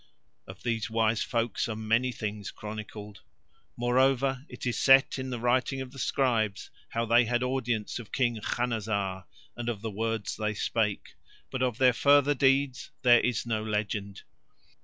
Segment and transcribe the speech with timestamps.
[0.47, 3.21] Of these wise folks are many things chronicled.
[3.77, 8.41] Moreover, it is set in writing of the scribes how they had audience of King
[8.41, 9.25] Khanazar
[9.55, 11.13] and of the words they spake,
[11.51, 14.23] but of their further deeds there is no legend.